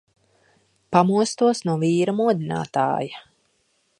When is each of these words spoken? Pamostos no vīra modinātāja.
Pamostos 0.95 1.61
no 1.69 1.77
vīra 1.85 2.17
modinātāja. 2.21 3.23